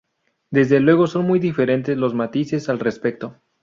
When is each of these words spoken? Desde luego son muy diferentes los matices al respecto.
Desde 0.49 0.79
luego 0.79 1.05
son 1.05 1.27
muy 1.27 1.37
diferentes 1.37 1.95
los 1.95 2.15
matices 2.15 2.69
al 2.69 2.79
respecto. 2.79 3.37